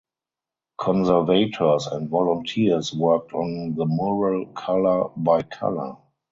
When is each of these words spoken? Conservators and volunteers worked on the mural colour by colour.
Conservators 0.79 1.85
and 1.85 2.09
volunteers 2.09 2.91
worked 2.91 3.33
on 3.35 3.75
the 3.75 3.85
mural 3.85 4.47
colour 4.47 5.09
by 5.15 5.43
colour. 5.43 5.97